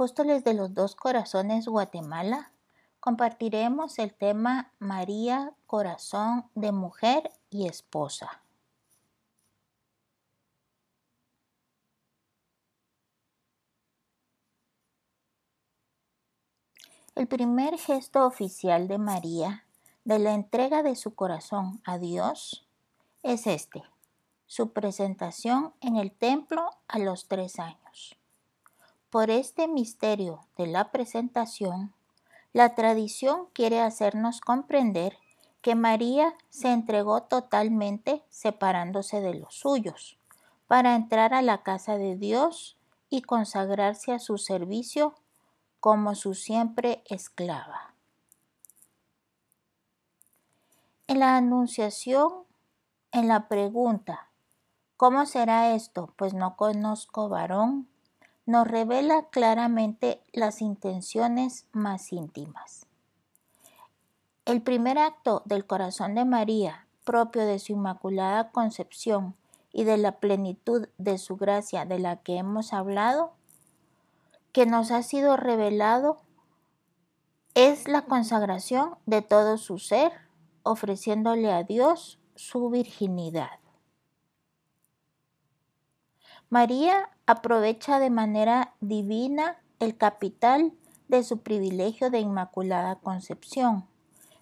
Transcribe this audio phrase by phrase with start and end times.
[0.00, 2.52] Apóstoles de los Dos Corazones Guatemala,
[3.00, 8.40] compartiremos el tema María, Corazón de Mujer y Esposa.
[17.14, 19.66] El primer gesto oficial de María
[20.04, 22.66] de la entrega de su corazón a Dios
[23.22, 23.82] es este,
[24.46, 28.16] su presentación en el templo a los tres años.
[29.10, 31.92] Por este misterio de la presentación,
[32.52, 35.18] la tradición quiere hacernos comprender
[35.62, 40.16] que María se entregó totalmente separándose de los suyos
[40.68, 42.78] para entrar a la casa de Dios
[43.08, 45.16] y consagrarse a su servicio
[45.80, 47.94] como su siempre esclava.
[51.08, 52.44] En la anunciación,
[53.10, 54.30] en la pregunta,
[54.96, 56.14] ¿cómo será esto?
[56.16, 57.89] Pues no conozco varón
[58.50, 62.84] nos revela claramente las intenciones más íntimas.
[64.44, 69.36] El primer acto del corazón de María, propio de su inmaculada concepción
[69.72, 73.34] y de la plenitud de su gracia de la que hemos hablado,
[74.50, 76.16] que nos ha sido revelado,
[77.54, 80.10] es la consagración de todo su ser,
[80.64, 83.59] ofreciéndole a Dios su virginidad.
[86.50, 90.72] María aprovecha de manera divina el capital
[91.06, 93.86] de su privilegio de Inmaculada Concepción,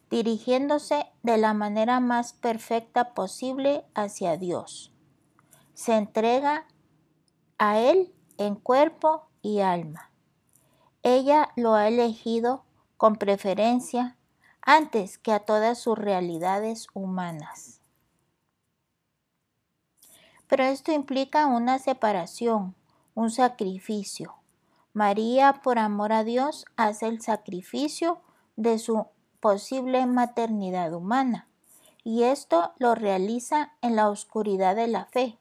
[0.09, 4.91] dirigiéndose de la manera más perfecta posible hacia Dios.
[5.75, 6.67] Se entrega
[7.59, 10.11] a Él en cuerpo y alma.
[11.03, 12.65] Ella lo ha elegido
[12.97, 14.17] con preferencia
[14.63, 17.78] antes que a todas sus realidades humanas.
[20.49, 22.75] Pero esto implica una separación,
[23.15, 24.35] un sacrificio.
[24.93, 28.21] María, por amor a Dios, hace el sacrificio
[28.57, 29.07] de su
[29.41, 31.47] posible maternidad humana,
[32.03, 35.39] y esto lo realiza en la oscuridad de la fe,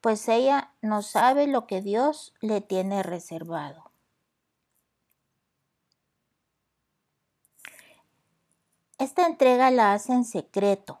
[0.00, 3.88] pues ella no sabe lo que Dios le tiene reservado.
[8.98, 10.98] Esta entrega la hace en secreto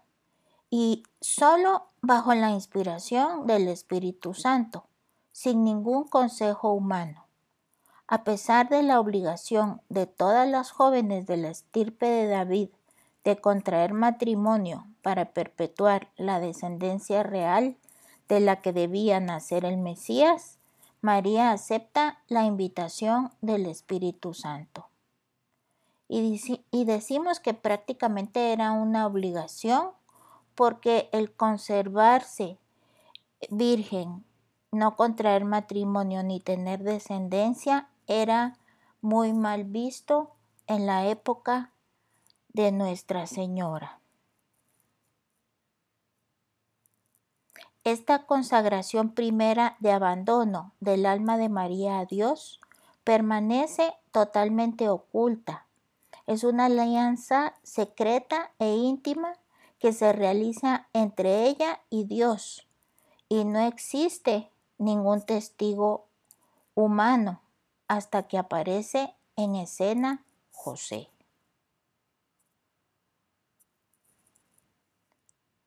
[0.70, 4.84] y solo bajo la inspiración del Espíritu Santo,
[5.32, 7.26] sin ningún consejo humano.
[8.06, 12.68] A pesar de la obligación de todas las jóvenes de la estirpe de David
[13.24, 17.76] de contraer matrimonio para perpetuar la descendencia real
[18.28, 20.58] de la que debía nacer el Mesías,
[21.00, 24.88] María acepta la invitación del Espíritu Santo
[26.08, 29.90] y, decimos que prácticamente era una obligación
[30.58, 32.58] porque el conservarse
[33.48, 34.24] virgen,
[34.72, 38.58] no contraer matrimonio ni tener descendencia era
[39.00, 40.32] muy mal visto
[40.66, 41.70] en la época
[42.48, 44.00] de Nuestra Señora.
[47.84, 52.60] Esta consagración primera de abandono del alma de María a Dios
[53.04, 55.68] permanece totalmente oculta
[56.28, 59.32] es una alianza secreta e íntima
[59.78, 62.66] que se realiza entre ella y Dios
[63.28, 66.06] y no existe ningún testigo
[66.74, 67.42] humano
[67.86, 71.10] hasta que aparece en escena José.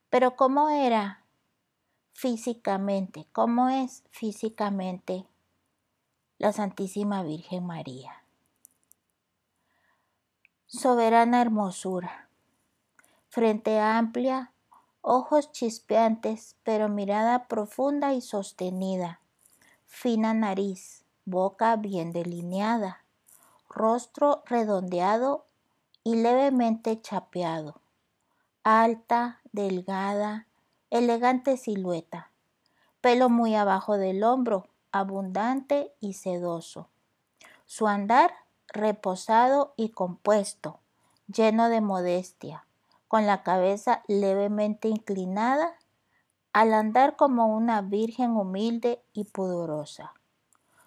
[0.10, 1.26] Pero ¿cómo era
[2.12, 3.28] físicamente?
[3.32, 5.26] ¿Cómo es físicamente
[6.38, 8.22] la Santísima Virgen María?
[10.72, 12.31] soberana hermosura.
[13.34, 14.52] Frente amplia,
[15.00, 19.22] ojos chispeantes, pero mirada profunda y sostenida.
[19.88, 23.06] Fina nariz, boca bien delineada,
[23.70, 25.46] rostro redondeado
[26.04, 27.80] y levemente chapeado.
[28.64, 30.48] Alta, delgada,
[30.90, 32.32] elegante silueta.
[33.00, 36.90] Pelo muy abajo del hombro, abundante y sedoso.
[37.66, 38.34] Su andar
[38.68, 40.82] reposado y compuesto,
[41.28, 42.66] lleno de modestia,
[43.12, 45.76] con la cabeza levemente inclinada,
[46.54, 50.14] al andar como una virgen humilde y pudorosa.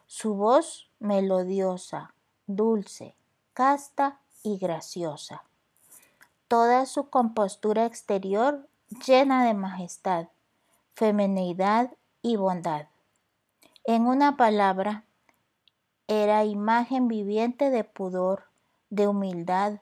[0.06, 2.14] Su voz melodiosa,
[2.46, 3.14] dulce,
[3.52, 5.44] casta y graciosa.
[6.48, 8.70] Toda su compostura exterior
[9.04, 10.28] llena de majestad,
[10.94, 11.90] femenidad
[12.22, 12.86] y bondad.
[13.84, 15.04] En una palabra,
[16.08, 18.44] era imagen viviente de pudor,
[18.88, 19.78] de humildad,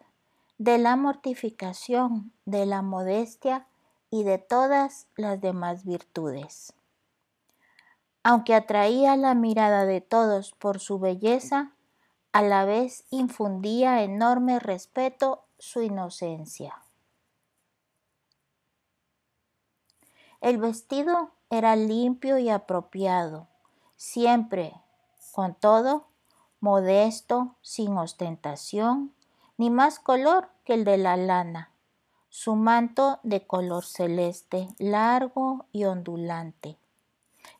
[0.63, 3.67] de la mortificación, de la modestia
[4.11, 6.73] y de todas las demás virtudes.
[8.23, 11.73] Aunque atraía la mirada de todos por su belleza,
[12.31, 16.81] a la vez infundía enorme respeto su inocencia.
[20.41, 23.49] El vestido era limpio y apropiado,
[23.97, 24.75] siempre,
[25.33, 26.07] con todo,
[26.61, 29.13] modesto, sin ostentación,
[29.63, 31.71] ni más color que el de la lana.
[32.31, 36.79] Su manto de color celeste, largo y ondulante.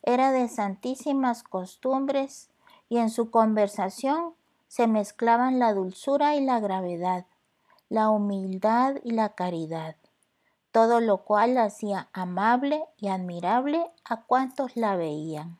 [0.01, 2.49] Era de santísimas costumbres
[2.89, 4.33] y en su conversación
[4.67, 7.25] se mezclaban la dulzura y la gravedad,
[7.87, 9.95] la humildad y la caridad,
[10.73, 15.57] todo lo cual hacía amable y admirable a cuantos la veían.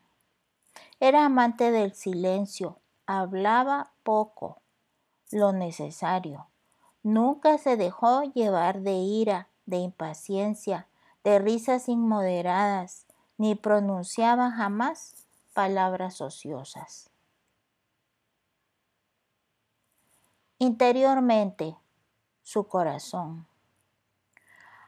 [1.00, 4.60] Era amante del silencio, hablaba poco,
[5.34, 6.46] lo necesario.
[7.02, 10.86] Nunca se dejó llevar de ira, de impaciencia,
[11.24, 17.10] de risas inmoderadas, ni pronunciaba jamás palabras ociosas.
[20.58, 21.76] Interiormente,
[22.42, 23.46] su corazón.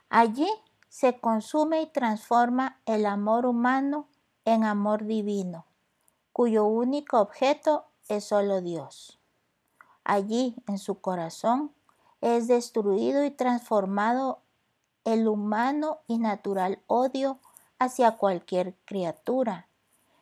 [0.09, 0.49] Allí
[0.88, 4.07] se consume y transforma el amor humano
[4.45, 5.67] en amor divino,
[6.33, 9.19] cuyo único objeto es solo Dios.
[10.09, 11.73] Allí, en su corazón,
[12.21, 14.39] es destruido y transformado
[15.05, 17.41] el humano y natural odio
[17.81, 19.67] hacia cualquier criatura,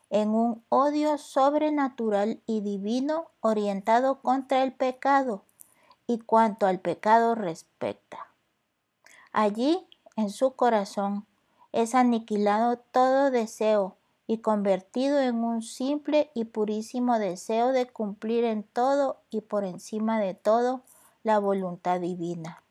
[0.08, 5.44] en un odio sobrenatural y divino orientado contra el pecado
[6.06, 8.28] y cuanto al pecado respecta.
[9.32, 9.86] Allí,
[10.16, 11.26] en su corazón,
[11.72, 18.62] es aniquilado todo deseo y convertido en un simple y purísimo deseo de cumplir en
[18.62, 20.82] todo y por encima de todo
[21.22, 22.62] la voluntad divina.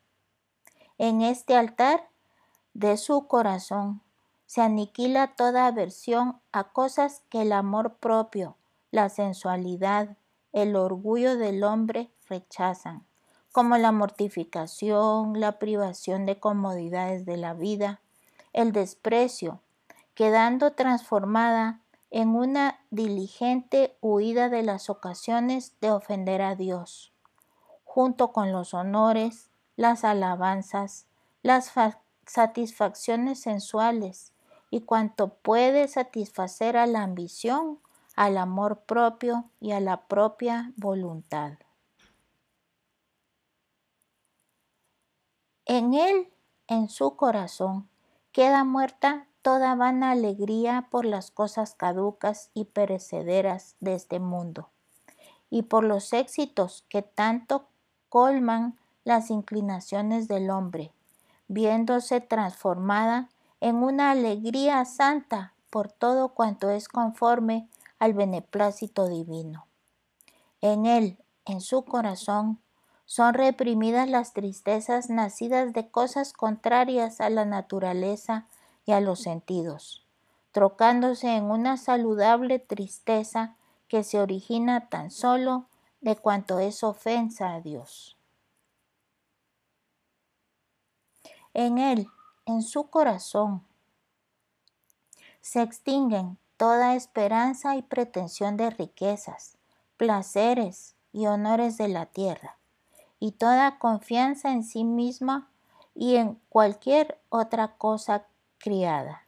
[0.97, 2.07] En este altar
[2.73, 4.01] de su corazón
[4.45, 8.55] se aniquila toda aversión a cosas que el amor propio,
[8.91, 10.15] la sensualidad,
[10.51, 13.03] el orgullo del hombre rechazan,
[13.51, 17.99] como la mortificación, la privación de comodidades de la vida,
[18.53, 19.62] el desprecio,
[20.13, 27.11] quedando transformada en una diligente huida de las ocasiones de ofender a Dios,
[27.83, 31.07] junto con los honores, las alabanzas,
[31.41, 31.71] las
[32.25, 34.31] satisfacciones sensuales
[34.69, 37.79] y cuanto puede satisfacer a la ambición,
[38.15, 41.53] al amor propio y a la propia voluntad.
[45.65, 46.31] En él,
[46.67, 47.89] en su corazón,
[48.31, 54.69] queda muerta toda vana alegría por las cosas caducas y perecederas de este mundo,
[55.49, 57.67] y por los éxitos que tanto
[58.09, 60.93] colman las inclinaciones del hombre,
[61.47, 67.67] viéndose transformada en una alegría santa por todo cuanto es conforme
[67.99, 69.67] al beneplácito divino.
[70.61, 72.59] En él, en su corazón,
[73.05, 78.47] son reprimidas las tristezas nacidas de cosas contrarias a la naturaleza
[78.85, 80.05] y a los sentidos,
[80.51, 83.55] trocándose en una saludable tristeza
[83.87, 85.67] que se origina tan solo
[86.01, 88.17] de cuanto es ofensa a Dios.
[91.53, 92.07] En él,
[92.45, 93.63] en su corazón,
[95.41, 99.57] se extinguen toda esperanza y pretensión de riquezas,
[99.97, 102.57] placeres y honores de la tierra,
[103.19, 105.49] y toda confianza en sí misma
[105.93, 108.25] y en cualquier otra cosa
[108.63, 109.23] criada,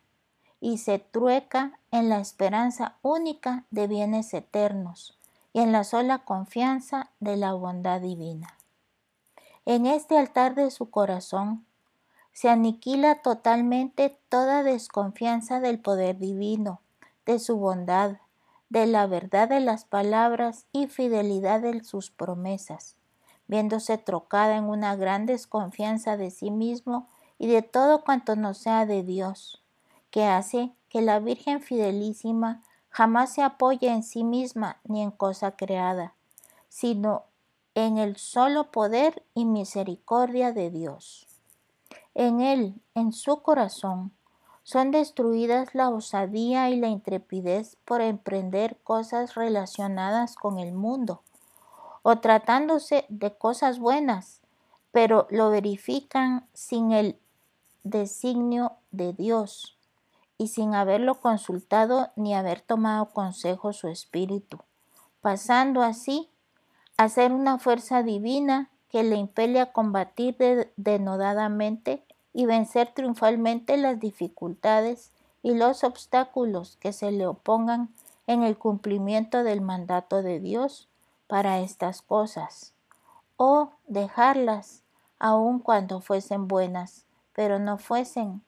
[0.62, 5.20] y se trueca en la esperanza única de bienes eternos
[5.52, 8.58] y en la sola confianza de la bondad divina.
[9.66, 11.66] En este altar de su corazón
[12.32, 16.80] se aniquila totalmente toda desconfianza del poder divino,
[17.26, 18.16] de su bondad,
[18.70, 22.96] de la verdad de las palabras y fidelidad de sus promesas,
[23.48, 28.86] viéndose trocada en una gran desconfianza de sí mismo y de todo cuanto no sea
[28.86, 29.62] de Dios,
[30.10, 35.52] que hace que la Virgen fidelísima jamás se apoye en sí misma ni en cosa
[35.52, 36.14] creada,
[36.70, 37.24] sino
[37.74, 41.28] en el solo poder y misericordia de Dios.
[42.14, 44.14] En él, en su corazón,
[44.64, 51.22] son destruidas la osadía y la intrepidez por emprender cosas relacionadas con el mundo,
[52.02, 54.42] o tratándose de cosas buenas,
[54.92, 57.20] pero lo verifican sin el
[57.86, 59.78] designio de Dios
[60.38, 64.60] y sin haberlo consultado ni haber tomado consejo su espíritu,
[65.22, 66.30] pasando así
[66.98, 70.36] a ser una fuerza divina que le impele a combatir
[70.76, 75.12] denodadamente y vencer triunfalmente las dificultades
[75.44, 77.94] y los obstáculos que se le opongan
[78.26, 80.90] en el cumplimiento del mandato de Dios
[81.28, 82.74] para estas cosas,
[83.38, 84.82] o dejarlas
[85.20, 87.05] aun cuando fuesen buenas
[87.36, 88.42] pero no fuesen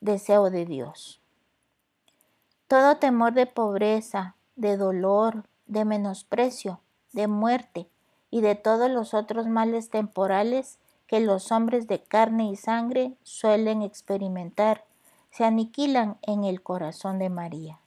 [0.00, 1.20] deseo de Dios.
[2.66, 6.80] Todo temor de pobreza, de dolor, de menosprecio,
[7.12, 7.88] de muerte
[8.30, 13.82] y de todos los otros males temporales que los hombres de carne y sangre suelen
[13.82, 14.84] experimentar,
[15.30, 17.78] se aniquilan en el corazón de María.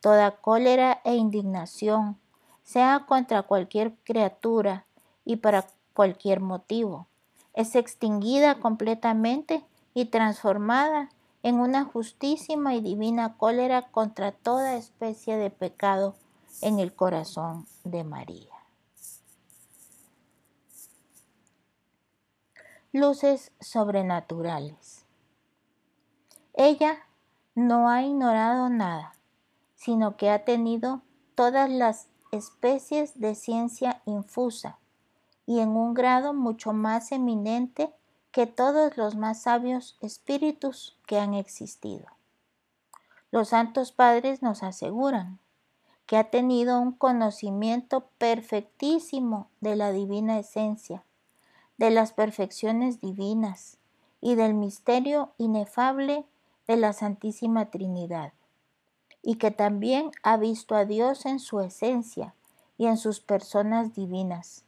[0.00, 2.18] Toda cólera e indignación,
[2.64, 4.86] sea contra cualquier criatura
[5.24, 7.06] y para cualquier motivo,
[7.54, 9.64] es extinguida completamente
[9.94, 11.10] y transformada
[11.42, 16.14] en una justísima y divina cólera contra toda especie de pecado
[16.60, 18.54] en el corazón de María.
[22.92, 25.06] Luces sobrenaturales.
[26.54, 26.98] Ella
[27.54, 29.14] no ha ignorado nada,
[29.76, 31.02] sino que ha tenido
[31.34, 34.78] todas las especies de ciencia infusa
[35.50, 37.92] y en un grado mucho más eminente
[38.30, 42.06] que todos los más sabios espíritus que han existido.
[43.32, 45.40] Los santos padres nos aseguran
[46.06, 51.02] que ha tenido un conocimiento perfectísimo de la divina esencia,
[51.78, 53.78] de las perfecciones divinas
[54.20, 56.26] y del misterio inefable
[56.68, 58.34] de la Santísima Trinidad,
[59.20, 62.36] y que también ha visto a Dios en su esencia
[62.78, 64.64] y en sus personas divinas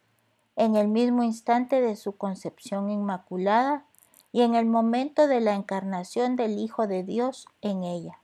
[0.56, 3.84] en el mismo instante de su concepción inmaculada
[4.32, 8.18] y en el momento de la encarnación del Hijo de Dios en ella.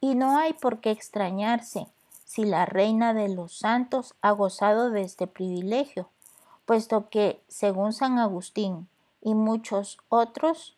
[0.00, 1.88] Y no hay por qué extrañarse
[2.24, 6.10] si la Reina de los Santos ha gozado de este privilegio,
[6.66, 8.88] puesto que, según San Agustín
[9.22, 10.76] y muchos otros,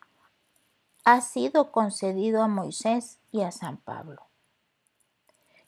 [1.04, 4.22] ha sido concedido a Moisés y a San Pablo,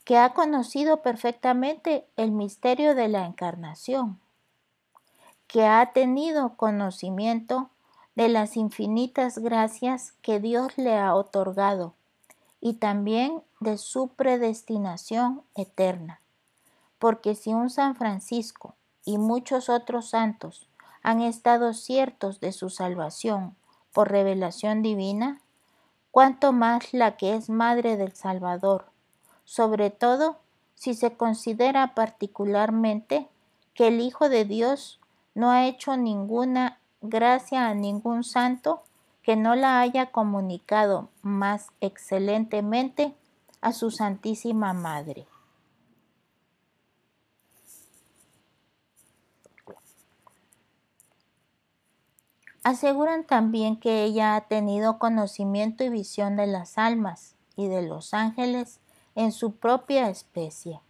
[0.04, 4.20] que ha conocido perfectamente el misterio de la encarnación,
[5.50, 7.71] que ha tenido conocimiento
[8.14, 11.95] de las infinitas gracias que Dios le ha otorgado
[12.61, 16.21] y también de su predestinación eterna.
[17.00, 20.69] Porque si un San Francisco y muchos otros santos
[21.02, 23.57] han estado ciertos de su salvación
[23.92, 25.40] por revelación divina,
[26.12, 28.87] cuanto más la que es Madre del Salvador,
[29.45, 30.37] sobre todo
[30.76, 33.26] si se considera particularmente
[33.75, 35.00] que el Hijo de Dios
[35.35, 38.83] no ha hecho ninguna gracia a ningún santo
[39.23, 43.15] que no la haya comunicado más excelentemente
[43.61, 45.27] a su Santísima Madre.
[52.63, 58.13] Aseguran también que ella ha tenido conocimiento y visión de las almas y de los
[58.13, 58.81] ángeles
[59.15, 60.81] en su propia especie,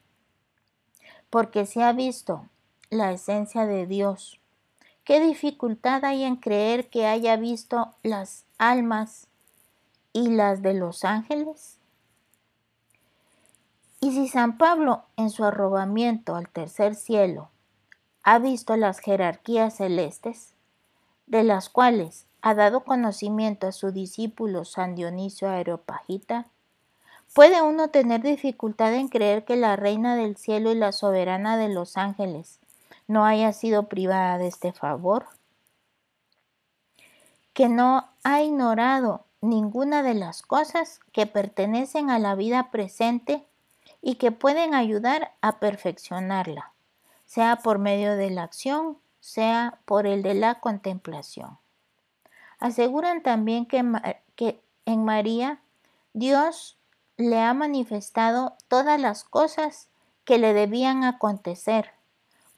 [1.31, 2.49] porque se ha visto
[2.91, 4.41] la esencia de Dios.
[5.05, 9.29] ¿Qué dificultad hay en creer que haya visto las almas
[10.13, 11.79] y las de los ángeles?
[14.01, 17.51] Y si San Pablo en su arrobamiento al tercer cielo
[18.25, 20.55] ha visto las jerarquías celestes,
[21.27, 26.47] de las cuales ha dado conocimiento a su discípulo San Dionisio Aeropagita,
[27.35, 31.69] puede uno tener dificultad en creer que la reina del cielo y la soberana de
[31.69, 32.59] los ángeles
[33.11, 35.27] no haya sido privada de este favor,
[37.53, 43.45] que no ha ignorado ninguna de las cosas que pertenecen a la vida presente
[44.01, 46.73] y que pueden ayudar a perfeccionarla,
[47.27, 51.59] sea por medio de la acción sea por el de la contemplación.
[52.61, 53.85] Aseguran también que,
[54.35, 55.61] que en María
[56.13, 56.79] Dios
[57.17, 59.89] le ha manifestado todas las cosas
[60.25, 61.93] que le debían acontecer,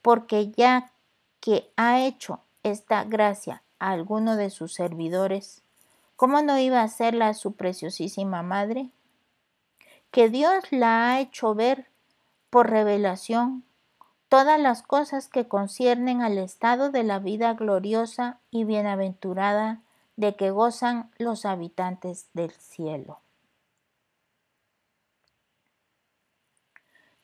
[0.03, 0.93] porque ya
[1.41, 5.62] que ha hecho esta gracia a alguno de sus servidores,
[6.17, 8.91] ¿cómo no iba a hacerla su preciosísima madre?
[10.11, 11.87] Que Dios la ha hecho ver
[12.51, 13.65] por revelación
[14.29, 19.81] todas las cosas que conciernen al estado de la vida gloriosa y bienaventurada
[20.17, 23.23] de que gozan los habitantes del cielo.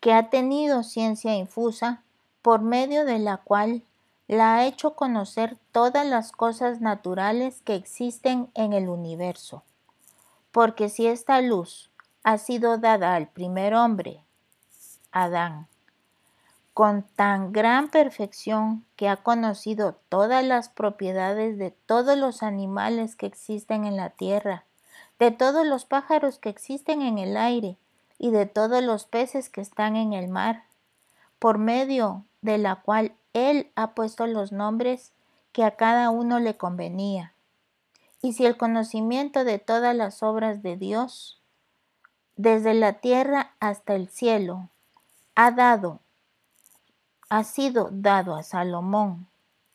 [0.00, 2.02] que ha tenido ciencia infusa,
[2.42, 3.82] por medio de la cual
[4.28, 9.62] la ha hecho conocer todas las cosas naturales que existen en el universo.
[10.52, 11.90] Porque si esta luz
[12.22, 14.22] ha sido dada al primer hombre,
[15.12, 15.66] Adán,
[16.74, 23.26] con tan gran perfección que ha conocido todas las propiedades de todos los animales que
[23.26, 24.64] existen en la tierra,
[25.18, 27.78] de todos los pájaros que existen en el aire
[28.18, 30.67] y de todos los peces que están en el mar,
[31.38, 35.12] por medio de la cual Él ha puesto los nombres
[35.52, 37.32] que a cada uno le convenía.
[38.22, 41.40] Y si el conocimiento de todas las obras de Dios,
[42.36, 44.68] desde la tierra hasta el cielo,
[45.34, 46.00] ha dado
[47.30, 49.26] ha sido dado a Salomón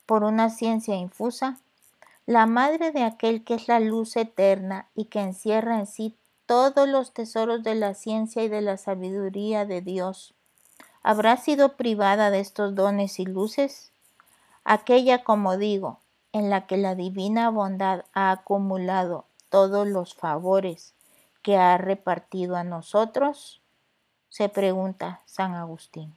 [0.06, 1.60] por una ciencia infusa,
[2.26, 6.88] la madre de aquel que es la luz eterna y que encierra en sí todos
[6.88, 10.34] los tesoros de la ciencia y de la sabiduría de Dios,
[11.04, 13.92] ¿habrá sido privada de estos dones y luces?
[14.64, 16.00] Aquella, como digo,
[16.32, 20.96] en la que la divina bondad ha acumulado todos los favores
[21.44, 23.62] que ha repartido a nosotros?
[24.30, 26.16] Se pregunta San Agustín.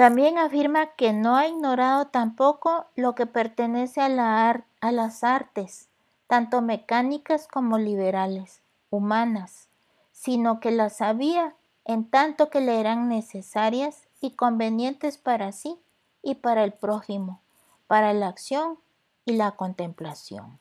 [0.00, 4.08] También afirma que no ha ignorado tampoco lo que pertenece a,
[4.92, 5.90] las artes,
[6.26, 9.68] tanto mecánicas como liberales, humanas,
[10.12, 11.54] sino que las sabía
[11.90, 15.76] en tanto que le eran necesarias y convenientes para sí
[16.22, 17.42] y para el prójimo,
[17.88, 18.78] para la acción
[19.24, 20.60] y la contemplación.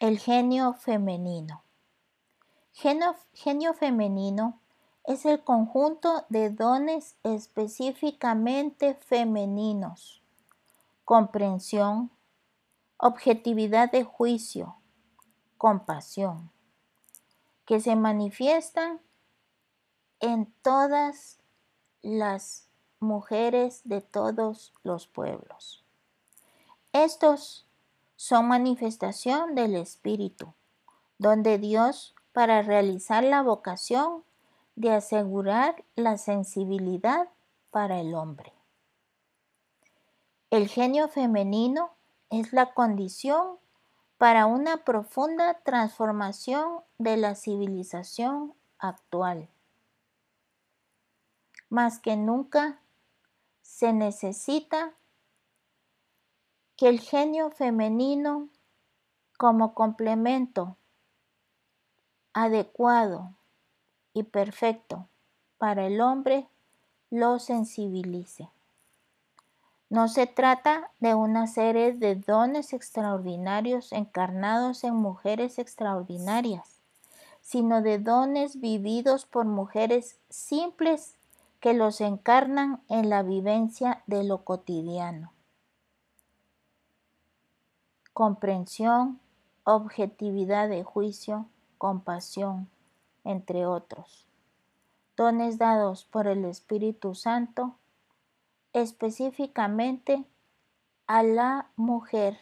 [0.00, 1.62] El genio femenino.
[2.72, 4.58] Genio, femenino
[5.04, 10.22] es el conjunto de dones específicamente femeninos,
[11.04, 12.10] comprensión,
[12.96, 14.76] objetividad de juicio,
[15.58, 16.50] compasión,
[17.64, 19.00] que se manifiestan
[20.20, 21.38] en todas
[22.02, 22.68] las
[23.00, 25.84] mujeres de todos los pueblos.
[26.92, 27.66] Estos
[28.16, 30.54] son manifestación del Espíritu,
[31.18, 34.22] donde Dios para realizar la vocación,
[34.74, 37.30] de asegurar la sensibilidad
[37.70, 38.52] para el hombre.
[40.50, 41.90] El genio femenino
[42.28, 43.56] es la condición
[44.18, 49.48] para una profunda transformación de la civilización actual.
[51.68, 52.80] Más que nunca
[53.62, 54.94] se necesita
[56.76, 58.48] que el genio femenino
[59.36, 60.76] como complemento
[62.32, 63.34] adecuado
[64.12, 65.08] y perfecto
[65.58, 66.48] para el hombre
[67.10, 68.48] lo sensibilice.
[69.88, 76.80] No se trata de una serie de dones extraordinarios encarnados en mujeres extraordinarias,
[77.40, 81.14] sino de dones vividos por mujeres simples
[81.60, 85.32] que los encarnan en la vivencia de lo cotidiano.
[88.12, 89.20] Comprensión,
[89.62, 91.46] objetividad de juicio,
[91.78, 92.68] compasión,
[93.22, 94.26] entre otros.
[95.16, 97.76] Dones dados por el Espíritu Santo
[98.76, 100.24] específicamente
[101.06, 102.38] a la mujer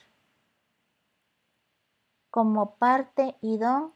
[2.29, 3.93] como parte y don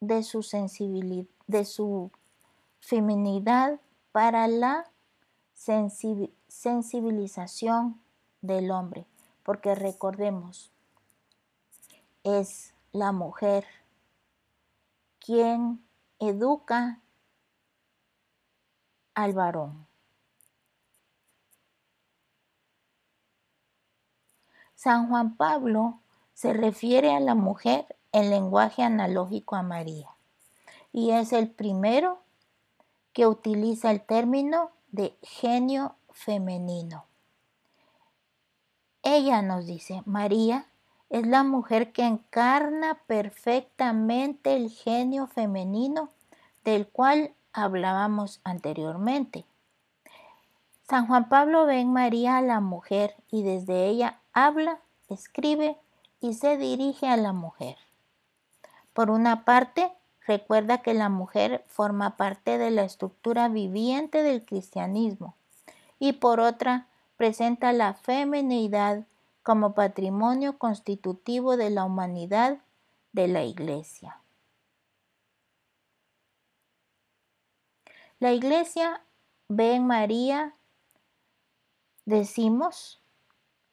[0.00, 2.10] de su sensibilidad, de su
[2.80, 3.78] feminidad
[4.12, 4.90] para la
[5.52, 8.00] sensibilización
[8.40, 9.04] del hombre,
[9.42, 10.72] porque recordemos,
[12.22, 13.66] es la mujer
[15.18, 15.84] quien
[16.18, 17.02] educa
[19.14, 19.86] al varón.
[24.84, 26.00] San Juan Pablo
[26.34, 30.10] se refiere a la mujer en lenguaje analógico a María
[30.92, 32.18] y es el primero
[33.14, 37.06] que utiliza el término de genio femenino.
[39.02, 40.66] Ella nos dice, María
[41.08, 46.10] es la mujer que encarna perfectamente el genio femenino
[46.62, 49.46] del cual hablábamos anteriormente.
[50.82, 55.78] San Juan Pablo ve en María a la mujer y desde ella habla, escribe
[56.20, 57.78] y se dirige a la mujer.
[58.92, 59.90] Por una parte,
[60.26, 65.36] recuerda que la mujer forma parte de la estructura viviente del cristianismo
[65.98, 69.06] y por otra, presenta la feminidad
[69.42, 72.58] como patrimonio constitutivo de la humanidad
[73.12, 74.20] de la Iglesia.
[78.18, 79.02] La Iglesia
[79.48, 80.54] ve en María,
[82.04, 83.00] decimos,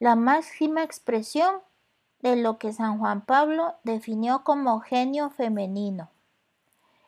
[0.02, 1.58] la máxima expresión
[2.22, 6.10] de lo que San Juan Pablo definió como genio femenino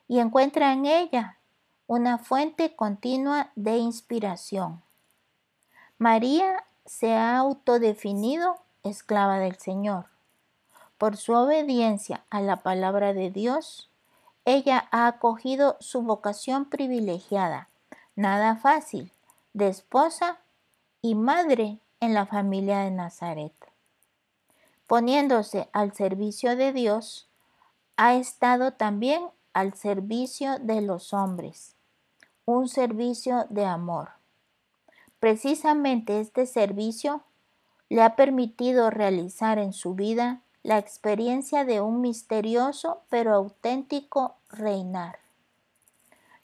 [0.08, 1.40] y encuentra en ella
[1.88, 4.84] una fuente continua de inspiración.
[5.98, 10.06] María se ha autodefinido esclava del Señor.
[11.00, 13.90] Por su obediencia a la palabra de Dios,
[14.46, 17.70] ella ha acogido su vocación privilegiada,
[18.16, 19.12] nada fácil,
[19.54, 20.38] de esposa
[21.02, 23.54] y madre en la familia de Nazaret.
[24.88, 27.30] Poniéndose al servicio de Dios,
[27.96, 31.78] ha estado también al servicio de los hombres,
[32.44, 34.10] un servicio de amor.
[35.22, 37.24] Precisamente este servicio
[37.88, 45.20] le ha permitido realizar en su vida la experiencia de un misterioso pero auténtico reinar.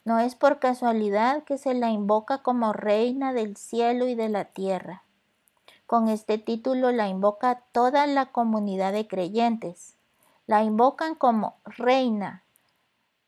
[0.06, 4.46] No es por casualidad que se la invoca como reina del cielo y de la
[4.46, 5.02] tierra.
[5.90, 9.96] Con este título la invoca toda la comunidad de creyentes.
[10.46, 12.44] La invocan como reina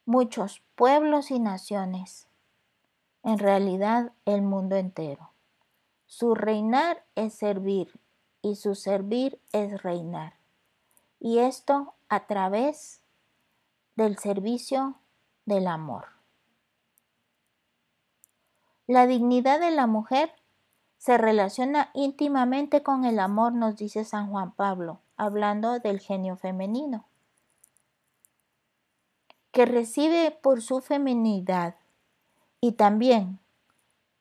[0.05, 2.29] muchos pueblos y naciones.
[3.25, 5.33] En realidad el mundo entero.
[6.07, 7.98] Su reinar es servir
[8.42, 10.35] y su servir es reinar.
[11.18, 13.01] Y esto a través
[13.96, 14.94] del servicio
[15.46, 16.11] del amor.
[18.87, 20.33] La dignidad de la mujer
[21.03, 27.07] se relaciona íntimamente con el amor, nos dice San Juan Pablo, hablando del genio femenino,
[29.51, 31.75] que recibe por su feminidad
[32.61, 33.41] y también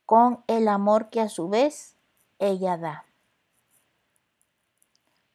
[0.07, 1.97] con el amor que a su vez
[2.39, 3.05] ella da.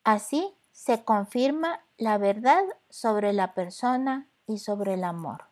[0.02, 5.44] Así se confirma la verdad sobre la persona y sobre el amor.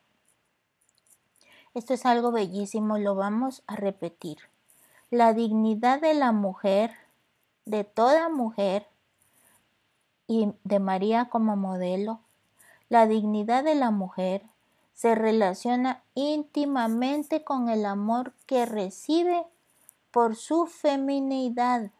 [1.73, 4.53] Esto es algo bellísimo, lo vamos a repetir
[5.15, 6.93] la dignidad de la mujer,
[7.63, 8.87] de toda mujer,
[10.27, 12.19] y de María como modelo,
[12.89, 14.43] la dignidad de la mujer
[14.93, 19.45] se relaciona íntimamente con el amor que recibe
[20.11, 21.91] por su feminidad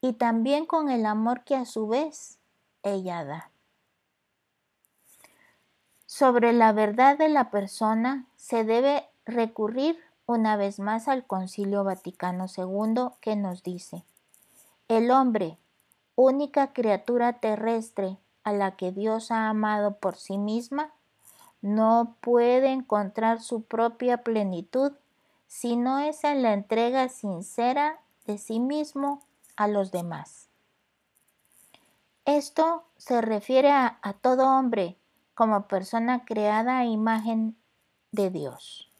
[0.00, 2.38] y también con el amor que a su vez
[2.82, 3.50] ella da.
[6.04, 12.46] Sobre la verdad de la persona se debe recurrir una vez más al Concilio Vaticano
[12.56, 14.04] II que nos dice,
[14.88, 15.58] el hombre,
[16.16, 20.92] única criatura terrestre a la que Dios ha amado por sí misma,
[21.62, 24.92] no puede encontrar su propia plenitud
[25.46, 29.22] si no es en la entrega sincera de sí mismo
[29.56, 30.48] a los demás.
[32.24, 34.96] Esto se refiere a, todo hombre
[35.34, 37.56] como persona creada a imagen
[38.12, 38.90] de Dios,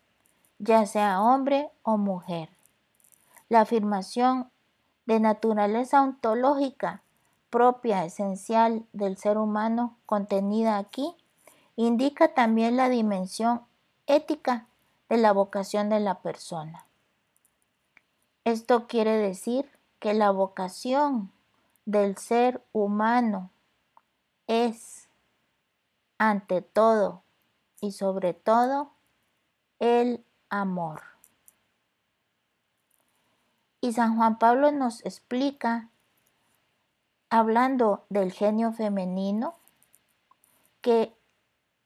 [0.59, 2.49] ya sea hombre o mujer.
[3.49, 4.51] La afirmación
[5.07, 7.03] de naturaleza ontológica
[7.55, 11.15] propia, esencial del ser humano contenida aquí,
[11.77, 13.63] indica también la dimensión
[14.09, 14.67] ética
[15.09, 16.85] de la vocación de la persona.
[18.43, 21.31] Esto quiere decir que la vocación
[21.87, 23.51] del ser humano
[24.49, 25.09] es,
[26.19, 27.23] ante todo
[27.81, 28.91] y sobre todo,
[29.79, 30.25] el
[30.61, 31.03] amor.
[33.81, 35.91] Y San Juan Pablo nos explica
[37.29, 39.57] hablando del genio femenino,
[40.81, 41.15] que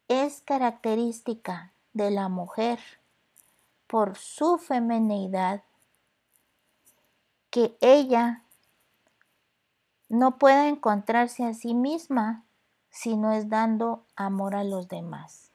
[0.09, 2.79] es característica de la mujer
[3.87, 5.63] por su femenidad,
[7.51, 8.45] que ella
[10.09, 12.45] no puede encontrarse a sí misma
[12.91, 15.48] si no es dando amor a los demás.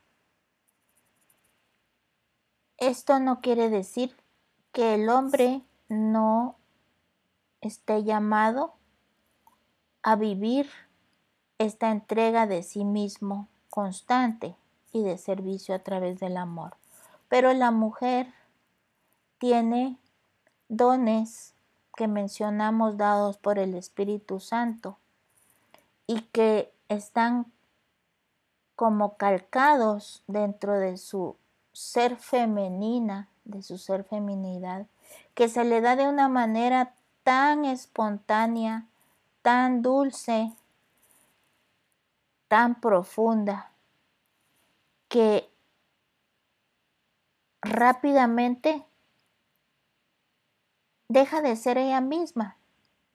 [2.84, 4.14] Esto no quiere decir
[4.74, 6.58] que el hombre no
[7.62, 8.74] esté llamado
[10.02, 10.70] a vivir
[11.60, 14.58] esta entrega de sí mismo constante
[14.92, 16.76] y de servicio a través del amor.
[17.30, 18.28] Pero la mujer
[19.38, 19.98] tiene
[20.68, 21.54] dones
[21.96, 24.98] que mencionamos dados por el Espíritu Santo
[26.06, 27.46] y que están
[28.76, 31.38] como calcados dentro de su
[31.74, 34.88] ser femenina, de su ser feminidad,
[35.34, 38.88] que se le da de una manera tan espontánea,
[39.42, 40.54] tan dulce,
[42.48, 43.72] tan profunda,
[45.10, 45.50] que
[47.62, 48.86] rápidamente
[51.08, 52.58] deja de ser ella misma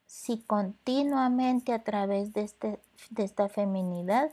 [0.07, 4.33] si continuamente a través de, este, de esta feminidad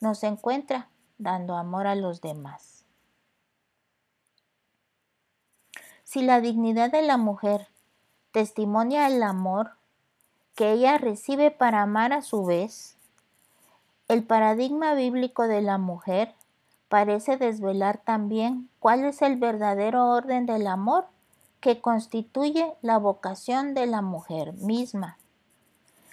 [0.00, 2.77] nos encuentra dando amor a los demás.
[6.08, 7.68] Si la dignidad de la mujer
[8.32, 9.72] testimonia el amor,
[10.54, 12.96] que ella recibe para amar a su vez,
[14.08, 16.34] el paradigma bíblico de la mujer
[16.88, 21.04] parece desvelar también cuál es el verdadero orden del amor
[21.60, 25.18] que constituye la vocación de la mujer misma.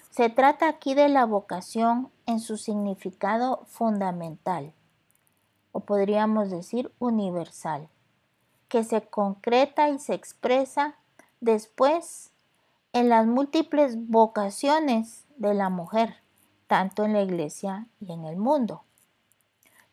[0.10, 4.74] Se trata aquí de la vocación en su significado fundamental,
[5.72, 7.88] o podríamos decir universal,
[8.68, 10.96] que se concreta y se expresa
[11.42, 12.32] después
[12.94, 16.16] en las múltiples vocaciones de la mujer,
[16.68, 18.84] tanto en la iglesia y en el mundo.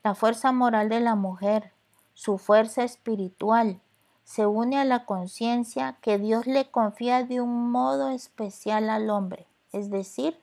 [0.03, 1.73] La fuerza moral de la mujer,
[2.15, 3.81] su fuerza espiritual,
[4.25, 9.47] se une a la conciencia que Dios le confía de un modo especial al hombre,
[9.73, 10.39] es decir,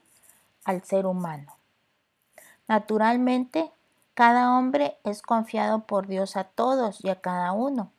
[0.64, 1.56] al ser humano.
[2.68, 3.72] Naturalmente,
[4.14, 7.90] cada hombre es confiado por Dios a todos y a cada uno.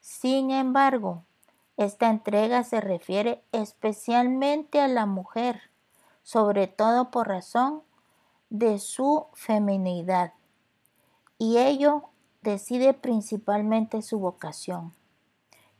[0.00, 1.24] Sin embargo,
[1.76, 5.70] esta entrega se refiere especialmente a la mujer,
[6.22, 7.82] sobre todo por razón
[8.50, 10.32] de su feminidad,
[11.38, 12.04] y ello
[12.42, 14.92] decide principalmente su vocación.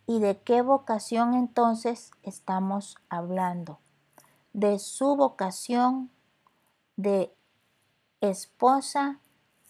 [0.07, 3.78] ¿Y de qué vocación entonces estamos hablando?
[4.52, 6.11] De su vocación
[6.96, 7.35] de
[8.20, 9.20] esposa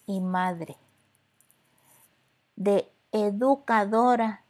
[0.07, 0.77] y madre,
[2.57, 4.42] de educadora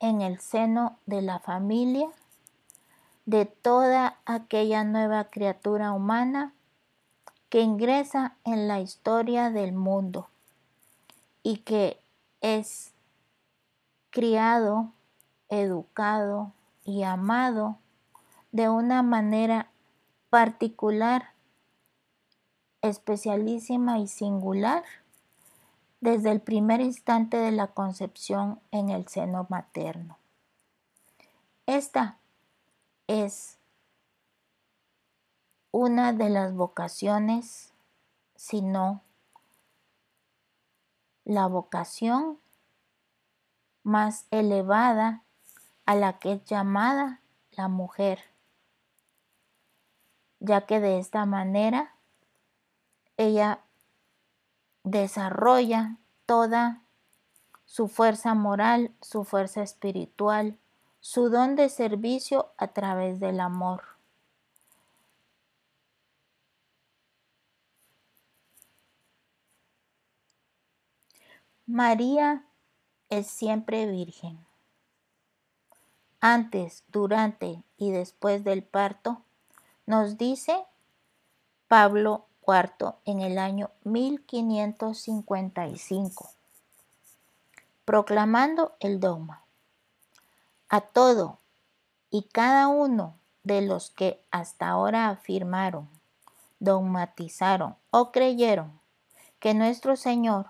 [0.00, 2.08] en el seno de la familia
[3.24, 6.52] de toda aquella nueva criatura humana
[7.48, 10.28] que ingresa en la historia del mundo
[11.42, 12.00] y que
[12.40, 12.92] es
[14.10, 14.90] criado,
[15.48, 16.52] educado
[16.84, 17.78] y amado
[18.50, 19.70] de una manera
[20.30, 21.30] particular,
[22.80, 24.82] especialísima y singular
[26.02, 30.18] desde el primer instante de la concepción en el seno materno.
[31.66, 32.18] Esta
[33.06, 33.56] es
[35.70, 37.72] una de las vocaciones,
[38.34, 39.00] sino
[41.24, 42.40] la vocación
[43.84, 45.22] más elevada
[45.86, 47.20] a la que es llamada
[47.52, 48.18] la mujer,
[50.40, 51.94] ya que de esta manera
[53.16, 53.62] ella
[54.84, 56.82] desarrolla toda
[57.64, 60.58] su fuerza moral, su fuerza espiritual,
[61.00, 63.82] su don de servicio a través del amor.
[71.66, 72.44] María
[73.08, 74.44] es siempre virgen.
[76.20, 79.22] Antes, durante y después del parto,
[79.86, 80.64] nos dice
[81.68, 86.30] Pablo IV en el año 1555,
[87.84, 89.44] proclamando el dogma.
[90.68, 91.38] A todo
[92.10, 95.88] y cada uno de los que hasta ahora afirmaron,
[96.60, 98.78] dogmatizaron o creyeron
[99.40, 100.46] que nuestro Señor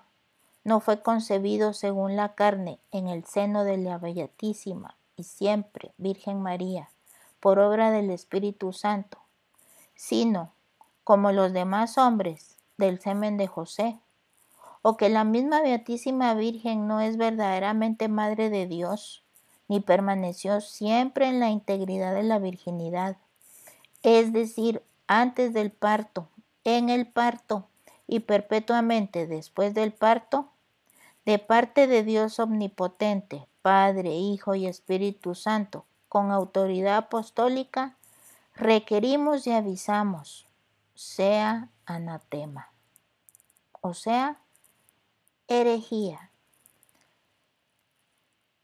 [0.64, 6.40] no fue concebido según la carne en el seno de la Beatísima y siempre Virgen
[6.40, 6.90] María,
[7.40, 9.18] por obra del Espíritu Santo,
[9.96, 10.52] sino
[11.04, 13.98] como los demás hombres del semen de José,
[14.82, 19.22] o que la misma Beatísima Virgen no es verdaderamente Madre de Dios,
[19.68, 23.16] ni permaneció siempre en la integridad de la virginidad,
[24.02, 26.28] es decir, antes del parto,
[26.64, 27.66] en el parto
[28.06, 30.48] y perpetuamente después del parto,
[31.24, 37.96] de parte de Dios omnipotente, Padre, Hijo y Espíritu Santo, con autoridad apostólica,
[38.56, 40.46] requerimos y avisamos,
[40.94, 42.72] sea anatema,
[43.80, 44.40] o sea,
[45.48, 46.30] herejía.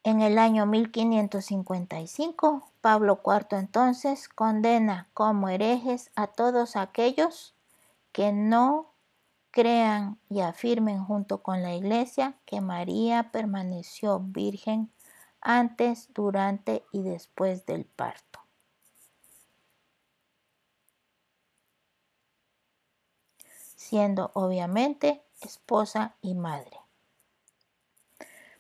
[0.04, 7.54] En el año 1555, Pablo IV entonces condena como herejes a todos aquellos
[8.12, 8.92] que no
[9.50, 14.90] crean y afirmen junto con la Iglesia que María permaneció virgen
[15.40, 18.27] antes, durante y después del parto.
[23.88, 26.78] Siendo obviamente esposa y madre.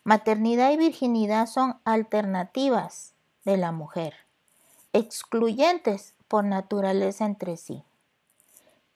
[0.04, 3.12] Maternidad y virginidad son alternativas
[3.44, 4.14] de la mujer,
[4.92, 7.84] excluyentes por naturaleza entre sí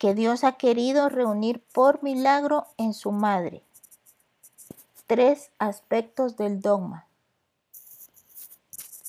[0.03, 3.63] que Dios ha querido reunir por milagro en su madre.
[5.07, 7.07] Tres aspectos del dogma.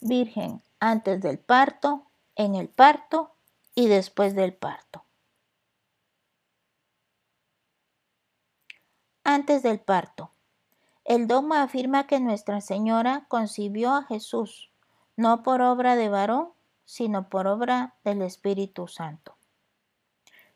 [0.01, 2.03] Virgen antes del parto,
[2.35, 3.31] en el parto
[3.73, 5.02] y después del parto.
[9.25, 10.31] Antes del parto.
[11.05, 14.69] El dogma afirma que Nuestra Señora concibió a Jesús,
[15.15, 16.49] no por obra de varón,
[16.83, 19.35] sino por obra del Espíritu Santo.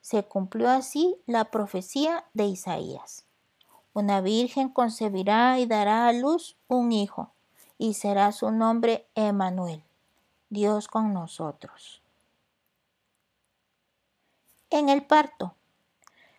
[0.01, 3.25] Se cumplió así la profecía de Isaías.
[3.93, 7.31] Una virgen concebirá y dará a luz un hijo,
[7.77, 9.81] y será su nombre Emanuel,
[10.49, 12.01] Dios con nosotros.
[14.69, 15.56] En el parto,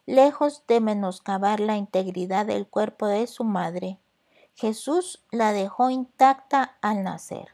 [0.09, 3.99] lejos de menoscabar la integridad del cuerpo de su madre,
[4.55, 7.49] Jesús la dejó intacta al nacer.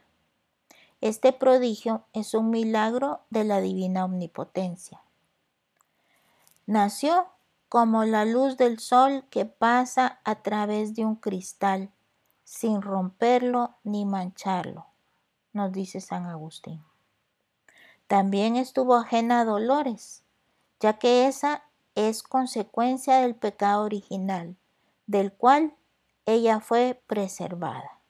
[1.00, 5.02] Este prodigio es un milagro de la divina omnipotencia.
[6.64, 7.26] Nació
[7.68, 11.90] como la luz del sol que pasa a través de un cristal,
[12.44, 14.86] sin romperlo ni mancharlo,
[15.52, 16.84] nos dice San Agustín.
[18.06, 20.22] También estuvo ajena a dolores,
[20.78, 24.56] ya que esa es consecuencia del pecado original,
[25.06, 25.74] del cual
[26.26, 28.00] ella fue preservada.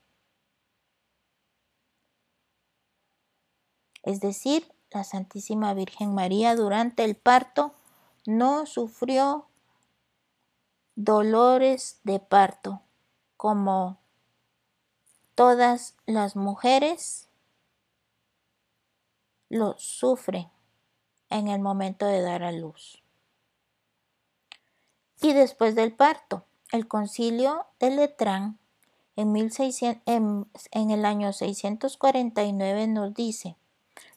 [4.02, 7.74] Es decir, la Santísima Virgen María durante el parto
[8.26, 9.48] no sufrió
[10.94, 12.82] dolores de parto
[13.36, 13.98] como
[15.34, 17.28] todas las mujeres
[19.48, 20.50] lo sufren
[21.30, 23.03] en el momento de dar a luz.
[25.24, 28.58] Y después del parto, el concilio de Letrán
[29.16, 29.34] en,
[30.04, 33.56] en, el año 649 nos dice,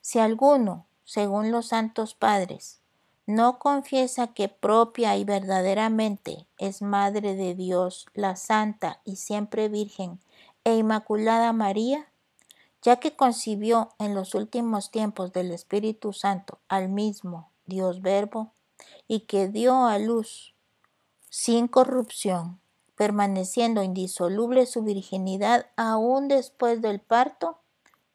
[0.01, 2.81] si alguno, según los santos padres,
[3.25, 10.19] no confiesa que propia y verdaderamente es Madre de Dios, la Santa y siempre Virgen
[10.65, 12.11] e Inmaculada María,
[12.81, 18.51] ya que concibió en los últimos tiempos del Espíritu Santo al mismo Dios Verbo
[19.07, 20.53] y que dio a luz
[21.29, 22.59] sin corrupción,
[22.95, 27.59] permaneciendo indisoluble su virginidad aún después del parto,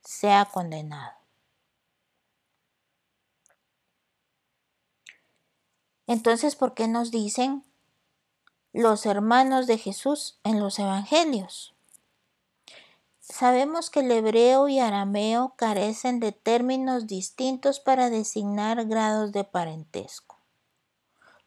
[0.00, 1.12] sea condenado.
[6.06, 7.64] Entonces, ¿por qué nos dicen
[8.72, 11.74] los hermanos de Jesús en los evangelios?
[13.20, 20.31] Sabemos que el hebreo y arameo carecen de términos distintos para designar grados de parentesco.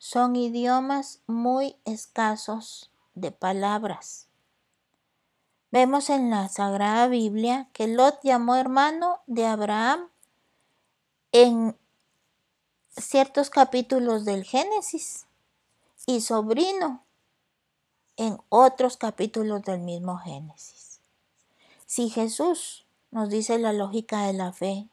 [0.08, 4.28] Son idiomas muy escasos de palabras.
[5.72, 10.12] Vemos en la Sagrada Biblia que Lot llamó hermano de Abraham
[11.32, 11.76] en
[12.89, 15.26] ciertos capítulos del Génesis
[16.06, 17.03] y sobrino
[18.16, 20.99] en otros capítulos del mismo Génesis.
[21.88, 24.88] Si Jesús nos dice la lógica de la fe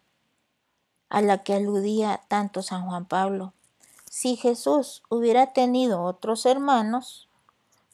[1.10, 3.52] a la que aludía tanto San Juan Pablo,
[4.12, 7.30] si Jesús hubiera tenido otros hermanos,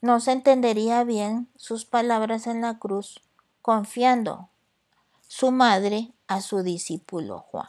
[0.01, 3.23] no se entendería bien sus palabras en la cruz,
[3.63, 4.49] confiando
[5.29, 7.69] su madre a su discípulo Juan.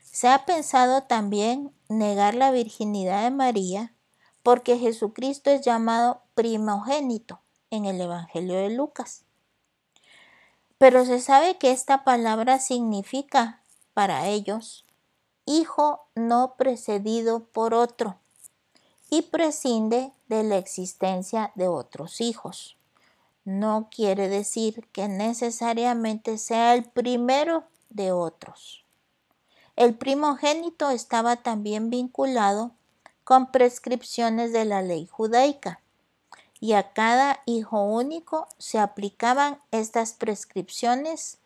[0.00, 3.94] Se ha pensado también negar la virginidad de María
[4.42, 9.22] porque Jesucristo es llamado primogénito en el Evangelio de Lucas.
[10.76, 13.61] Pero se sabe que esta palabra significa
[13.94, 14.84] para ellos
[15.44, 18.18] hijo no precedido por otro
[19.10, 22.76] y prescinde de la existencia de otros hijos.
[23.44, 28.84] No quiere decir que necesariamente sea el primero de otros.
[29.74, 32.72] El primogénito estaba también vinculado
[33.24, 35.80] con prescripciones de la ley judaica
[36.60, 41.38] y a cada hijo único se aplicaban estas prescripciones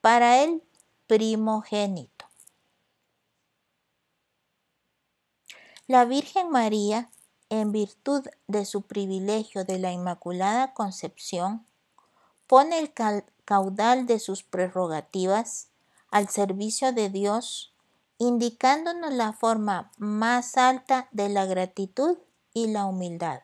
[0.00, 0.62] para el
[1.06, 2.26] primogénito.
[5.86, 7.10] La Virgen María
[7.60, 11.66] en virtud de su privilegio de la Inmaculada Concepción,
[12.46, 12.92] pone el
[13.44, 15.68] caudal de sus prerrogativas
[16.10, 17.74] al servicio de Dios,
[18.18, 22.18] indicándonos la forma más alta de la gratitud
[22.52, 23.40] y la humildad.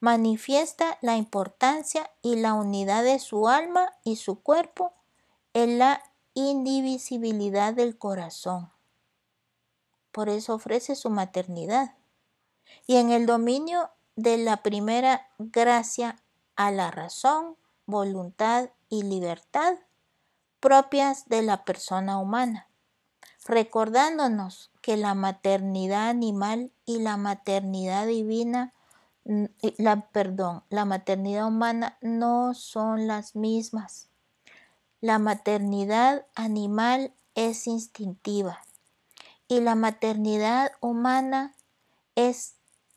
[0.00, 4.92] Manifiesta la importancia y la unidad de su alma y su cuerpo
[5.54, 6.02] en la
[6.34, 8.70] indivisibilidad del corazón.
[10.12, 11.94] Por eso ofrece su maternidad
[12.86, 16.16] y en el dominio de la primera gracia
[16.56, 17.56] a la razón,
[17.86, 19.76] voluntad y libertad
[20.60, 22.68] propias de la persona humana,
[23.46, 28.72] recordándonos que la maternidad animal y la maternidad divina,
[29.24, 34.08] la, perdón, la maternidad humana no son las mismas.
[35.04, 38.62] La maternidad animal es instintiva
[39.48, 41.54] y la maternidad humana
[42.14, 42.54] es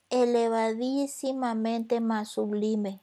[0.10, 3.02] elevadísimamente más sublime,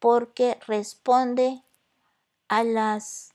[0.00, 1.62] porque responde
[2.48, 3.32] a las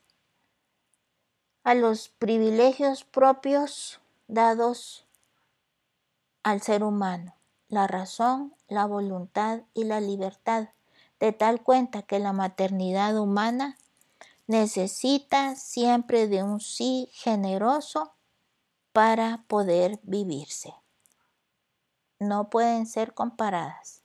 [1.64, 5.06] a los privilegios propios dados
[6.42, 7.34] al ser humano,
[7.70, 10.68] la razón, la voluntad y la libertad,
[11.18, 13.78] de tal cuenta que la maternidad humana
[14.52, 18.14] necesita siempre de un sí generoso
[18.92, 20.74] para poder vivirse
[22.22, 24.02] no pueden ser comparadas.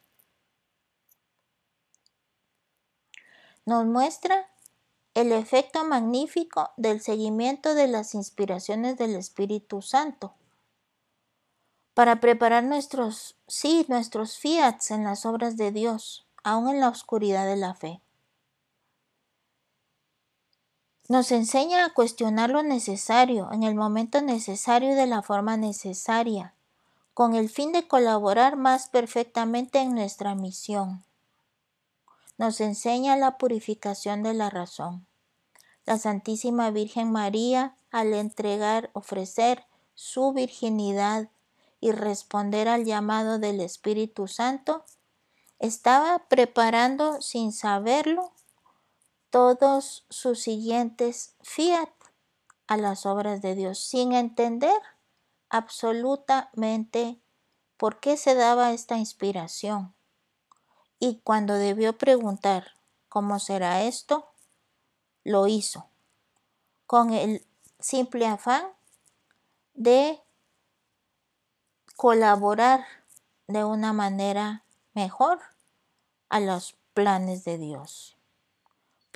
[3.66, 4.50] Nos muestra
[5.14, 10.36] el efecto magnífico del seguimiento de las inspiraciones del Espíritu Santo
[11.94, 17.48] para preparar nuestros sí, nuestros fiats en las obras de Dios, aún en la oscuridad
[17.48, 18.02] de la fe.
[21.10, 26.54] Nos enseña a cuestionar lo necesario en el momento necesario y de la forma necesaria
[27.14, 31.04] con el fin de colaborar más perfectamente en nuestra misión.
[32.38, 35.08] Nos enseña la purificación de la razón.
[35.86, 41.30] La Santísima Virgen María, al entregar, ofrecer su virginidad
[41.80, 44.84] y responder al llamado del Espíritu Santo,
[45.58, 48.32] estaba preparando sin saberlo
[49.30, 51.90] todos sus siguientes fiat
[52.68, 54.82] a las obras de Dios, sin entender
[55.50, 57.20] absolutamente
[57.78, 59.94] por qué se daba esta inspiración.
[61.00, 62.72] Y cuando debió preguntar
[63.08, 64.28] cómo será esto,
[65.24, 65.88] lo hizo,
[66.86, 67.46] con el
[67.80, 68.66] simple afán
[69.74, 70.22] de
[71.96, 72.86] colaborar
[73.48, 74.64] de una manera
[74.94, 75.40] mejor
[76.30, 78.17] a los planes de Dios.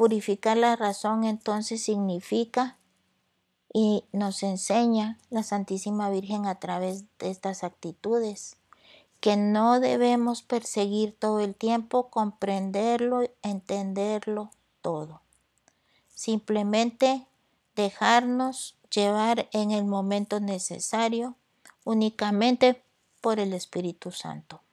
[0.02, 2.80] Purificar la razón entonces significa
[3.72, 8.56] y nos enseña la Santísima Virgen a través de estas actitudes
[9.20, 14.50] que no debemos perseguir todo el tiempo, comprenderlo, entenderlo
[14.82, 15.22] todo.
[16.16, 17.28] Simplemente
[17.76, 21.36] dejarnos llevar en el momento necesario
[21.84, 22.84] únicamente
[23.22, 24.64] por el Espíritu Santo.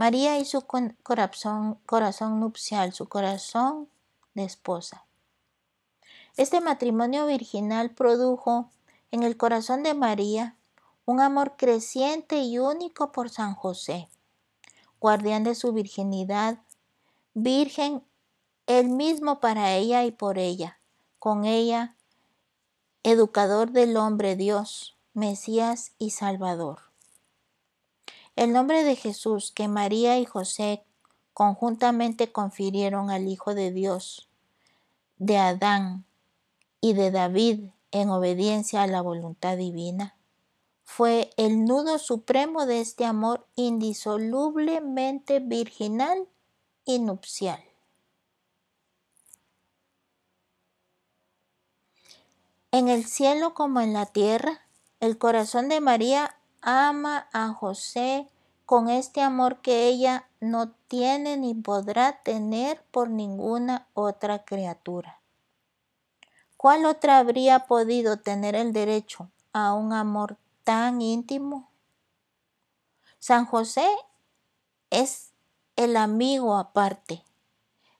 [0.00, 3.86] María y su corazón, nupcial, su corazón
[4.32, 5.04] de esposa.
[6.38, 8.70] Este matrimonio virginal produjo
[9.10, 10.56] en el corazón de María
[11.04, 14.08] un amor creciente y único por San José,
[15.00, 16.60] guardián de su virginidad,
[17.34, 18.02] virgen
[18.66, 20.80] él mismo para ella y por ella,
[21.18, 21.94] con ella,
[23.02, 26.89] educador del hombre Dios, Mesías y Salvador.
[28.40, 30.82] El nombre de Jesús que María y José
[31.34, 34.30] conjuntamente confirieron al Hijo de Dios,
[35.18, 36.06] de Adán
[36.80, 40.16] y de David en obediencia a la voluntad divina,
[40.84, 46.26] fue el nudo supremo de este amor indisolublemente virginal
[46.86, 47.62] y nupcial.
[52.72, 54.62] En el cielo como en la tierra,
[55.00, 58.28] el corazón de María ama a José
[58.66, 65.20] con este amor que ella no tiene ni podrá tener por ninguna otra criatura.
[66.56, 71.70] ¿Cuál otra habría podido tener el derecho a un amor tan íntimo?
[73.18, 73.88] San José
[74.90, 75.32] es
[75.76, 77.24] el amigo aparte,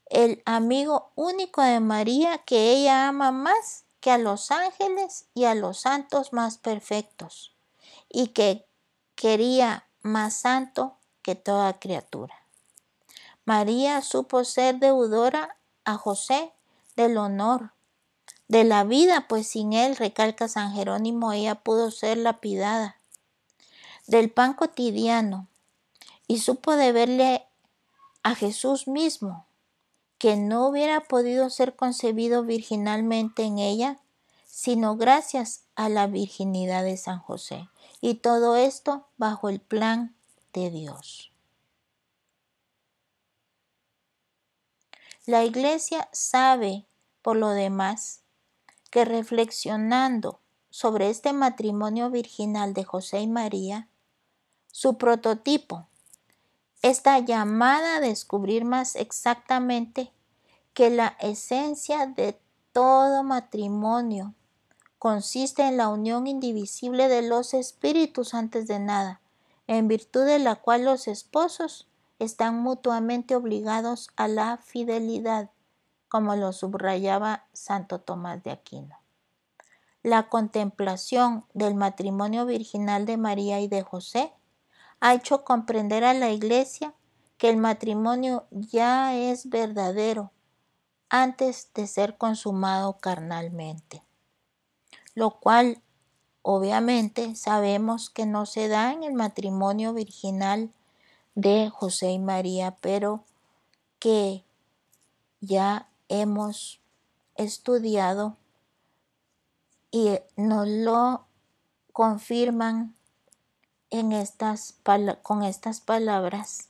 [0.06, 5.54] el amigo único de María que ella ama más que a los ángeles y a
[5.54, 7.49] los santos más perfectos,
[8.10, 8.66] y que
[9.14, 12.34] quería más santo que toda criatura.
[13.44, 16.52] María supo ser deudora a José
[16.96, 17.72] del honor,
[18.48, 22.96] de la vida, pues sin él, recalca San Jerónimo, ella pudo ser lapidada,
[24.06, 25.46] del pan cotidiano,
[26.26, 27.46] y supo deberle
[28.22, 29.46] a Jesús mismo,
[30.18, 33.98] que no hubiera podido ser concebido virginalmente en ella,
[34.46, 37.68] sino gracias a la virginidad de San José.
[38.00, 40.14] Y todo esto bajo el plan
[40.52, 41.32] de Dios.
[45.26, 46.86] La iglesia sabe,
[47.22, 48.22] por lo demás,
[48.90, 50.40] que reflexionando
[50.70, 53.88] sobre este matrimonio virginal de José y María,
[54.72, 55.88] su prototipo,
[56.82, 60.12] esta llamada a descubrir más exactamente
[60.72, 62.40] que la esencia de
[62.72, 64.34] todo matrimonio
[65.00, 69.22] consiste en la unión indivisible de los espíritus antes de nada,
[69.66, 71.88] en virtud de la cual los esposos
[72.18, 75.48] están mutuamente obligados a la fidelidad
[76.08, 78.98] como lo subrayaba Santo Tomás de Aquino.
[80.02, 84.34] La contemplación del matrimonio virginal de María y de José
[85.00, 86.92] ha hecho comprender a la Iglesia
[87.38, 90.30] que el matrimonio ya es verdadero
[91.08, 94.04] antes de ser consumado carnalmente,
[95.14, 95.82] lo cual
[96.42, 100.72] obviamente sabemos que no se da en el matrimonio virginal
[101.34, 103.24] de José y María, pero
[103.98, 104.44] que
[105.40, 106.80] ya hemos
[107.36, 108.36] estudiado
[109.90, 111.26] y nos lo
[111.92, 112.94] confirman
[113.90, 114.78] en estas,
[115.22, 116.68] con estas palabras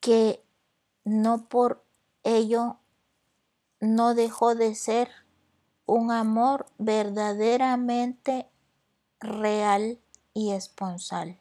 [0.00, 0.44] que
[1.04, 1.84] no por
[2.24, 2.78] ello
[3.80, 5.23] no dejó de ser
[5.86, 8.48] un amor verdaderamente
[9.20, 10.00] real
[10.32, 11.40] y esponsal.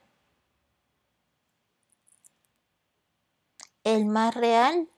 [3.84, 4.90] El más real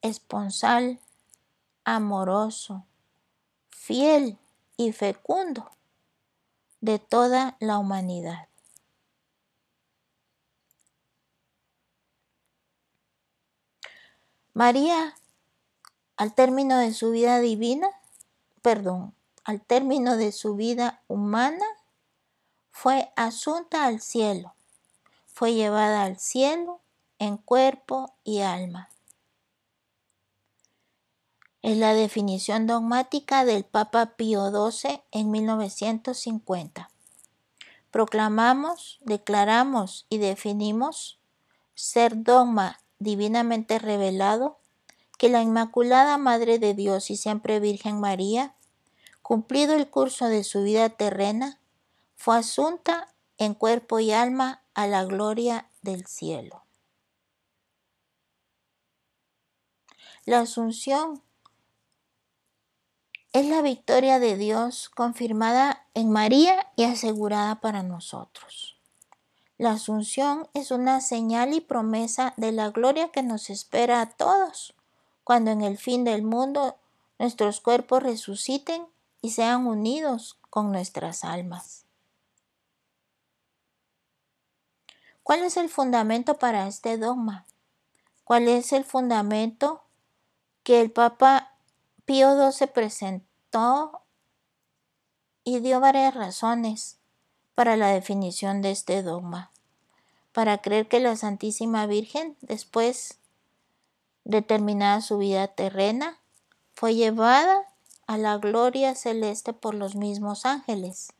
[0.00, 1.00] esponsal,
[1.84, 2.86] amoroso,
[3.70, 4.38] fiel
[4.76, 5.70] y fecundo
[6.80, 8.48] de toda la humanidad.
[14.52, 15.16] María,
[16.24, 17.88] al término de su vida divina,
[18.62, 19.14] perdón,
[19.44, 21.66] al término de su vida humana,
[22.70, 24.54] fue asunta al cielo,
[25.26, 26.80] fue llevada al cielo
[27.18, 28.88] en cuerpo y alma
[31.60, 36.90] es la definición dogmática del Papa Pío XII en 1950.
[37.90, 41.18] Proclamamos, declaramos y definimos
[41.74, 44.58] ser dogma divinamente revelado
[45.18, 48.54] que la Inmaculada Madre de Dios y siempre Virgen María,
[49.22, 51.60] cumplido el curso de su vida terrena,
[52.16, 56.64] fue asunta en cuerpo y alma a la gloria del cielo.
[60.24, 61.22] La asunción
[63.32, 68.80] es la victoria de Dios confirmada en María y asegurada para nosotros.
[69.58, 74.74] La asunción es una señal y promesa de la gloria que nos espera a todos
[75.24, 76.76] cuando en el fin del mundo
[77.18, 78.86] nuestros cuerpos resuciten
[79.22, 81.84] y sean unidos con nuestras almas.
[85.22, 87.46] ¿Cuál es el fundamento para este dogma?
[88.24, 89.82] ¿Cuál es el fundamento
[90.62, 91.54] que el Papa
[92.04, 94.02] Pío XII presentó
[95.42, 96.98] y dio varias razones
[97.54, 99.50] para la definición de este dogma,
[100.32, 103.18] para creer que la Santísima Virgen, después
[104.24, 106.18] de terminada su vida terrena,
[106.74, 107.64] fue llevada
[108.06, 111.12] a la gloria celeste por los mismos ángeles,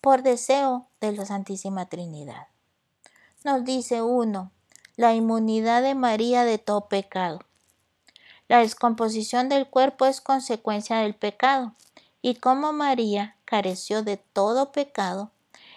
[0.00, 2.48] por deseo de la Santísima Trinidad.
[3.44, 4.50] Nos dice uno,
[4.96, 7.40] la inmunidad de María de todo pecado.
[8.48, 11.74] La descomposición del cuerpo es consecuencia del pecado,
[12.20, 15.32] y como María careció de todo pecado,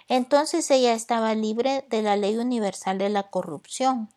[0.08, 4.10] entonces ella estaba libre de la ley universal de la corrupción,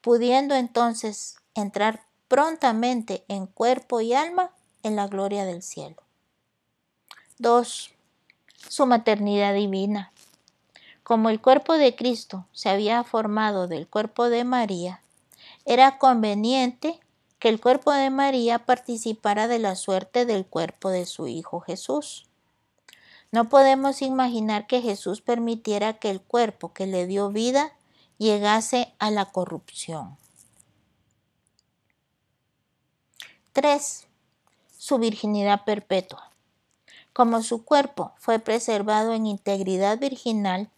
[0.00, 6.02] pudiendo entonces entrar prontamente en cuerpo y alma en la gloria del cielo.
[7.38, 7.90] 2.
[8.68, 10.12] Su maternidad divina.
[11.02, 15.02] Como el cuerpo de Cristo se había formado del cuerpo de María,
[15.64, 17.00] era conveniente
[17.38, 22.26] que el cuerpo de María participara de la suerte del cuerpo de su Hijo Jesús.
[23.30, 27.72] No podemos imaginar que Jesús permitiera que el cuerpo que le dio vida
[28.18, 30.16] llegase a la corrupción.
[33.52, 34.08] 3
[34.88, 36.30] su virginidad perpetua.
[37.12, 40.70] Como su cuerpo fue preservado en integridad virginal,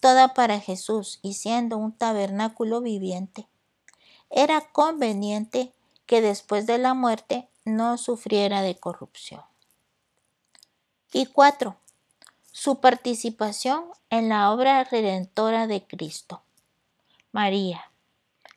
[0.00, 3.48] toda para Jesús y siendo un tabernáculo viviente,
[4.30, 5.74] era conveniente
[6.06, 9.42] que después de la muerte no sufriera de corrupción.
[11.12, 11.76] Y cuatro,
[12.50, 16.40] su participación en la obra redentora de Cristo.
[17.32, 17.92] María,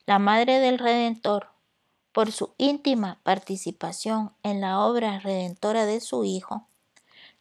[0.06, 1.50] la Madre del Redentor,
[2.14, 6.68] por su íntima participación en la obra redentora de su Hijo,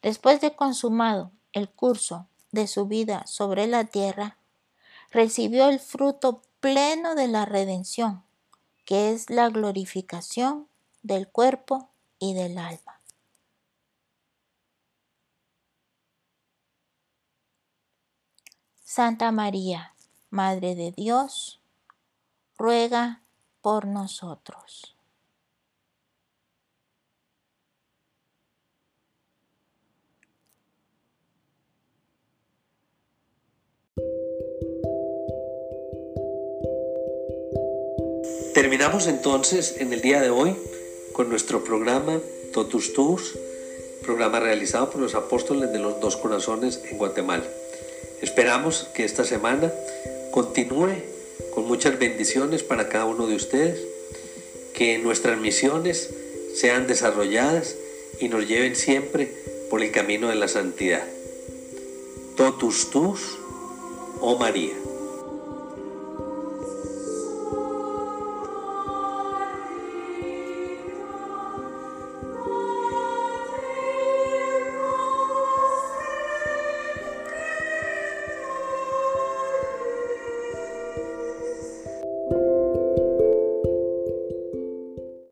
[0.01, 4.37] después de consumado el curso de su vida sobre la tierra,
[5.09, 8.23] recibió el fruto pleno de la redención,
[8.85, 10.67] que es la glorificación
[11.01, 12.99] del cuerpo y del alma.
[18.83, 19.93] Santa María,
[20.31, 21.61] Madre de Dios,
[22.57, 23.21] ruega
[23.59, 24.95] por nosotros.
[38.53, 40.55] Terminamos entonces en el día de hoy
[41.11, 42.21] con nuestro programa
[42.53, 43.37] Totus Tus,
[44.01, 47.43] programa realizado por los apóstoles de los dos corazones en Guatemala.
[48.21, 49.73] Esperamos que esta semana
[50.31, 50.95] continúe
[51.53, 53.79] con muchas bendiciones para cada uno de ustedes,
[54.73, 56.09] que nuestras misiones
[56.55, 57.75] sean desarrolladas
[58.19, 59.31] y nos lleven siempre
[59.69, 61.03] por el camino de la santidad.
[62.35, 63.37] Totus tus,
[64.19, 64.80] oh María.